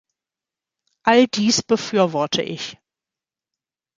All 1.05 1.27
dies 1.27 1.61
befürworte 1.61 2.41
ich. 2.41 2.75